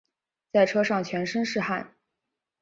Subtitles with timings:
[0.51, 1.95] 在车上全身是汗